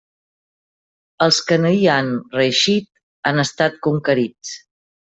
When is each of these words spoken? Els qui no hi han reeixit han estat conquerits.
Els 1.25 1.41
qui 1.51 1.59
no 1.65 1.73
hi 1.81 1.85
han 1.97 2.11
reeixit 2.39 2.91
han 3.33 3.47
estat 3.49 3.79
conquerits. 3.89 4.61